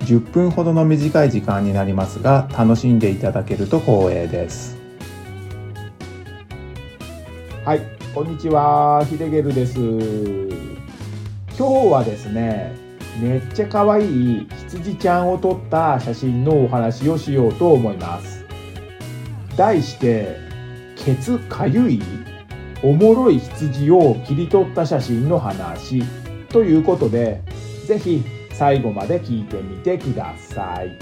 [0.00, 4.78] 10分ほどの短い時間になりますが楽しんでいただけると光栄です。
[7.64, 7.82] はい
[8.14, 9.78] こんにちはヒデゲルです。
[11.56, 12.74] 今日はですね
[13.20, 18.44] めっちゃ可愛い羊ちゃんを撮った写真のお話をしようと思います。
[19.56, 20.36] 題して
[20.96, 22.02] ケツかゆい
[22.82, 26.02] おもろい羊を切り取った写真の話
[26.48, 27.42] ということで
[27.86, 28.24] ぜひ
[28.60, 30.94] 最後まで聞いてみてください。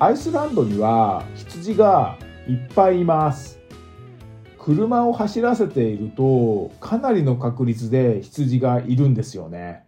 [0.00, 3.60] アイスランドには羊がいっぱいいます。
[4.58, 9.84] 車を走らせているとかなりの確率で羊がいるんですよね。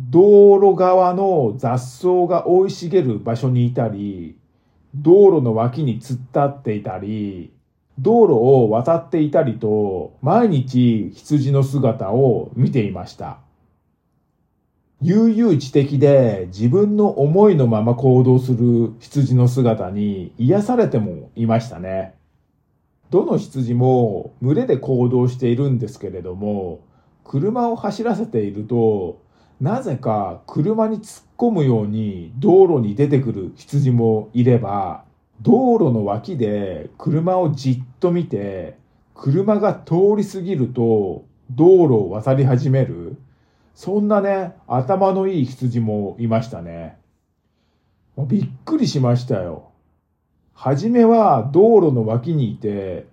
[0.00, 4.38] 道路側の雑草が生い茂る場所にいたり
[4.94, 7.53] 道路の脇に突っ立っていたり
[7.98, 13.38] 道路を渡っていたりと毎日羊の姿を見ていました
[15.04, 22.14] 悠々自適で自分の思いのまま行動する羊の姿に癒されてもいましたね。
[23.10, 26.80] どの羊も群れで行動しているんですけれども、
[27.22, 29.20] 車を走らせていると、
[29.60, 35.03] なぜか車に突っ込むように道路に出てくる羊もいれば、
[35.42, 38.76] 道路の脇で車をじっと見て、
[39.14, 43.16] 車が通り過ぎると道路を渡り始める。
[43.74, 46.96] そんなね、頭のいい羊もいましたね。
[48.16, 49.70] びっくりしましたよ。
[50.54, 53.06] はじめは道路の脇にいて、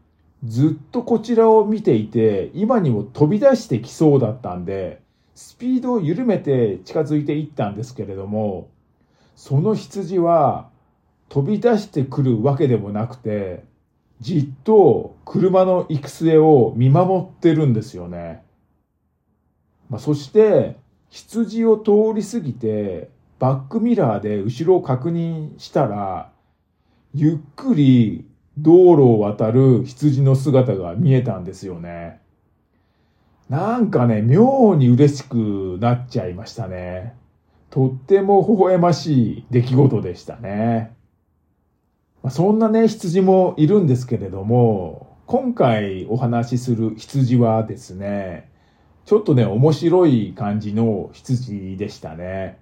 [0.44, 5.02] ずっとこちらを見ていて、今にも飛び出してきそうだったんで、
[5.36, 8.70] スピードを緩めて近づいていったんですけれども、
[9.36, 10.70] その羊は
[11.32, 13.64] 飛び出してくるわけでもなくて、
[14.20, 18.44] じっと車の行く末を見守ってるんですよね。
[19.90, 20.76] まあ、そして
[21.10, 23.10] 羊を通り過ぎて
[23.40, 26.34] バックミラーで後ろを確認したら、
[27.14, 28.26] ゆっくり
[28.58, 32.20] 道路を渡る羊の姿が見えたんですよね。
[33.48, 37.16] なんかね、妙に嬉しくなっちゃいましたね。
[37.70, 40.94] とっても微笑ましい出来事でしたね。
[42.30, 48.52] そんなね、羊もいるんですけれども、今回お話しする羊はですね、
[49.06, 52.60] ちょっとね、面白い感じの羊でしたね。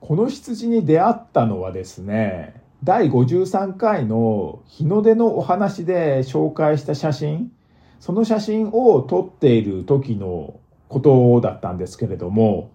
[0.00, 7.52] この羊に出会ったのはですね、第53回の日の出のお話で紹介した写真、
[8.00, 12.70] その写真を撮っている時のことだったんですけれども、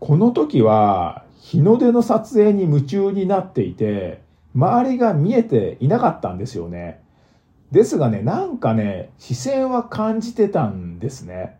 [0.00, 4.21] この時は日の出の撮影に夢中になっていて、
[4.54, 7.02] 周りが見えていなかったんですよね。
[7.70, 11.58] ですがね、なんかね、視線は感じてたんですね。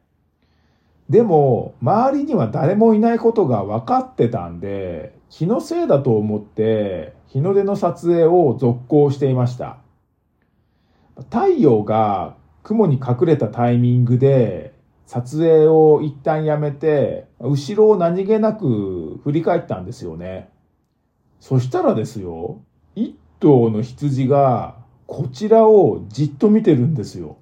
[1.09, 9.79] でも、周りには誰もいないことが分かってたんで、気のせいだと思って、日の出の撮影を続行していました。
[11.31, 14.75] 太陽が雲に隠れたタイミングで、
[15.07, 20.51] 撮影を一旦やめて、後ろを何気なく振り返ったんですよね。
[21.41, 22.61] そしたらですよ、
[22.95, 24.77] 一頭の羊が
[25.07, 27.37] こちらをじっと見てるんですよ。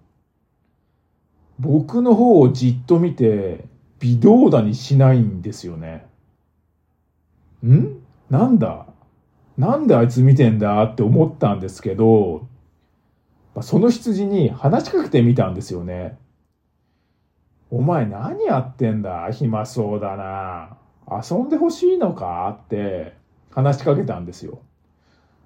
[1.58, 3.64] 僕の方をじっと見て
[3.98, 6.06] 微動だにしないんですよね。
[7.64, 8.02] ん？
[8.30, 8.86] なんだ？
[9.58, 12.48] なんであいつ見てんだって思ったんですけど、
[13.60, 16.16] その羊に話しかけてみたんですよね。
[17.70, 19.30] お前何やってんだ？
[19.30, 20.78] 暇そうだな。
[21.10, 22.58] 遊んでほしいのか？
[22.64, 23.14] って
[23.50, 24.62] 話しかけたんですよ。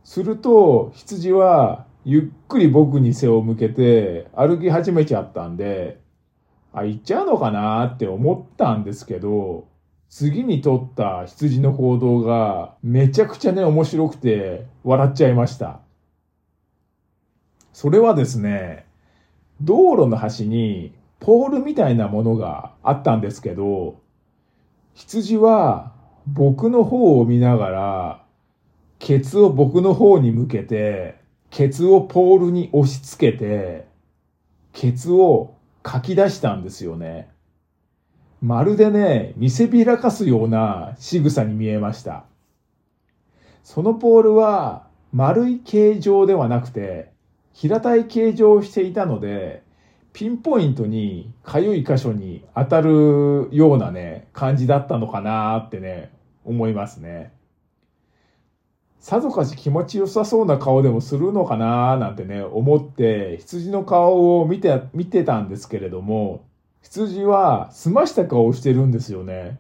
[0.05, 5.99] すると羊はゆっくり僕に背を向けて歩き始めちゃったんで、
[6.75, 9.67] あ、行っちゃうのかなって思ったんですけど、
[10.11, 15.81] 次に撮った羊の行動がめちゃくちゃね面白くて笑っちゃいました。
[17.73, 18.87] それはですね、
[19.63, 24.01] 道路の端にポールみたいなものがあったんですけど、
[24.93, 25.93] 羊は
[26.27, 28.24] 僕の方を見ながら、
[29.05, 31.17] ケツを僕の方に向けて、
[31.51, 33.87] ケツをポールに押し付けて、
[34.73, 37.29] ケツを書き出したんですよね。
[38.41, 42.25] まるでね、見せびらかすような仕草に見えました。
[43.63, 47.13] そのポールは丸い形状ではなくて
[47.53, 49.63] 平たい形状をしていたので
[50.15, 56.11] ピンポイントに痒い箇所に当たるようなね感じだったのかなってね
[56.45, 57.34] 思いますね。
[59.05, 66.47] さぞかし気持ちよさそうな顔でもするのかななんてね、思って羊の顔を見て、見てたんですけれども、
[66.81, 69.59] 羊は澄ました顔をしてるんですよね。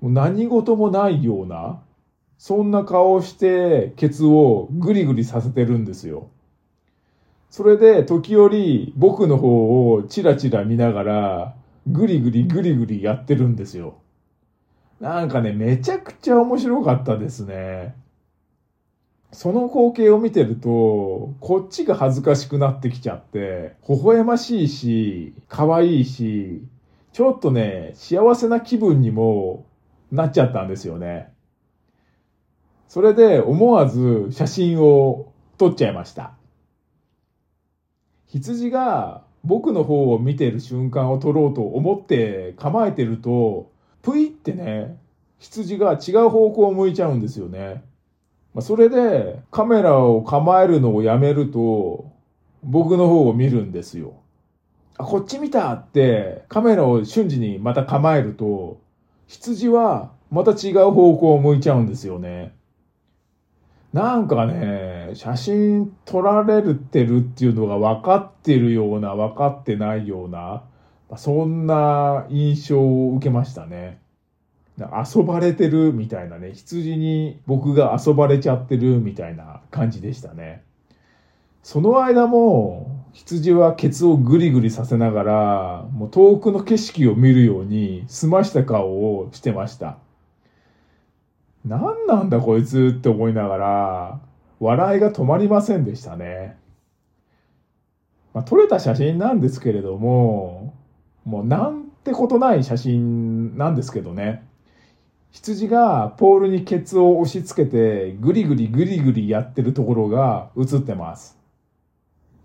[0.00, 1.82] もう何事もないような、
[2.38, 6.30] そんな顔をしてケツをグリグリさせてるんですよ。
[7.50, 11.56] それで時折僕の方をチラチラ見ながら
[11.86, 13.98] グリグリグリグリやってるんですよ。
[14.98, 17.99] なんかね、めちゃくちゃ面白かったですね。
[19.32, 26.62] その光景を見てると、こっちが恥ずかしくなってきちゃって、微笑ましいし、可愛いし、
[27.12, 29.66] ちょっとね、幸せな気分にも
[30.10, 31.32] なっちゃったんですよね。
[32.88, 36.32] それで思わず写真を撮っちゃいました。
[38.26, 43.70] 羊が僕の方を見てる瞬間を撮ろうと思って構えてると、
[44.02, 44.98] ぷいってね、
[45.38, 47.84] 羊が違う方向を向いちゃうんですよね。
[48.54, 52.10] まあ、それでカメラを構えるのをやめると、
[52.62, 54.14] 僕の方を見るんですよ。
[54.98, 58.80] あ、こっち見たってカメラを瞬時にまた構えると、
[59.28, 62.54] 羊はまた違う方向を向いちゃうんですよね。
[63.92, 70.62] なんかね、写真撮られてるっていうのが分かってるような、分かってないような、
[71.16, 74.00] そんな印象を受けましたね。
[74.86, 80.62] 遊ばれてるみたいなね、羊に僕が遊ばれちゃってるみたいな感じでしたね。
[81.62, 89.98] その間も、羊はケツをグリグリさせながら、もう遠くの景色を見るように澄ました顔をしてました。
[91.64, 94.20] 何なんだこいつって思いながら、
[94.60, 96.56] 笑いが止まりませんでしたね。
[98.32, 100.74] まあ、撮れた写真なんですけれども、
[101.24, 104.46] もうなんてことない写真なんですけどね。
[105.32, 111.38] 羊がポールにケツを押し付けてグリグリグリグリやってるところが映ってます。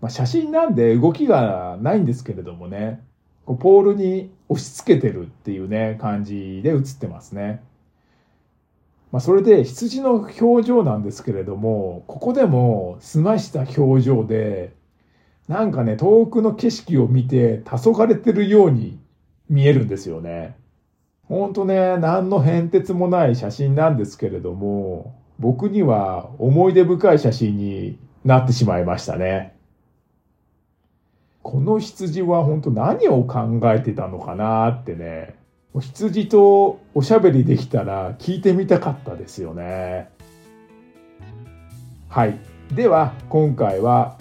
[0.00, 3.02] まあ、写真なんで動きがないんですけれどもね、
[3.44, 7.62] ポールに押し付けてるっていうね、感じで映ってますね。
[9.12, 14.74] まあ、それで羊の表情なんですけれども、ここでも澄ました表情で、
[15.48, 18.98] なんかね、遠くの景色を見て黄昏れてるように
[19.48, 20.56] 見えるんですよね。
[21.28, 29.54] ほんとね、何の変哲もない写真なんですけれども、僕には思い出深い写真になってしまいましたね。
[31.42, 35.36] この羊は本当何を考えてたのかなってね、
[35.78, 40.08] 羊とおしゃべりできたら聞いてみたかったですよね。
[42.08, 42.38] はい。
[42.74, 44.16] では、今回は、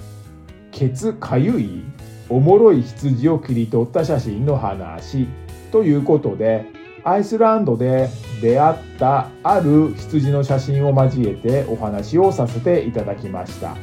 [0.71, 1.83] ケツかゆい
[2.29, 5.27] おもろい羊を切り取った写真の話
[5.71, 6.74] ということで、
[7.05, 8.09] アイスランドで
[8.41, 13.77] 出会ったある羊の写真を交えてお話をさせていただきました。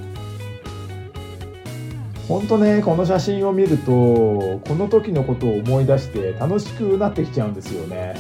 [2.27, 8.17] 本当ねこの写真を見るとこの時のことを思い出して楽しくなってきちゃうんですよね。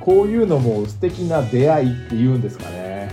[0.00, 3.10] こういうのも素敵な出会いっていうんですかね。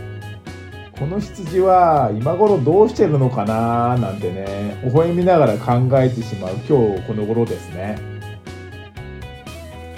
[0.97, 8.12] この羊は今頃どうしてるのかななんてね微笑みながら考えてしまう今日この頃ですね。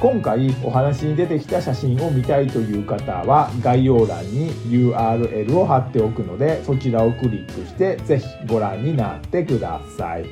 [0.06, 10.28] 今回お話に出てきた写真を見たいという方は概要欄に URL を貼っておくのでそちらをクリックしてぜひご覧になってください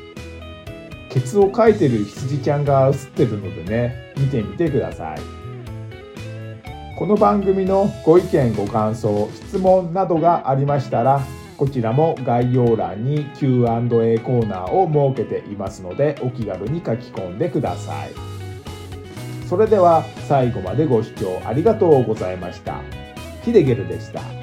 [1.10, 5.20] ケツを描いてる羊ちゃんが写ってるのでね見てみてください
[6.96, 11.20] この番組のご意見ご感想質問などがありましたら
[11.58, 18.43] こちらも概要欄に Q&A コーナーを設けていますのでお気軽に書き込んでください。
[19.54, 22.82] それでは最後までご視聴ありがとうございました。
[23.44, 24.43] ヒデゲルでした。